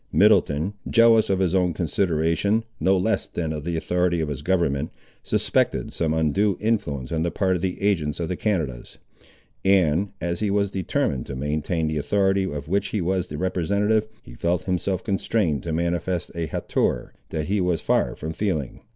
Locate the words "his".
1.37-1.53, 4.29-4.41